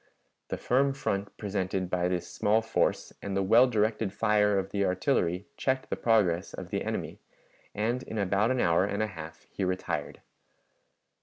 [0.47, 4.83] The firm front presented by this small force and the well directed fire of the
[4.83, 7.19] artillery checked the progress of the enemy,
[7.75, 10.21] and in about an hour and a half he retired.